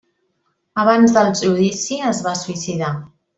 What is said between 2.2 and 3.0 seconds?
va suïcidar.